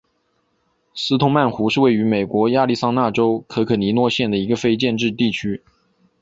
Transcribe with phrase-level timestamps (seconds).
[0.95, 5.61] 斯通曼湖是位于美国亚利桑那州可可尼诺县的一个非建制地区。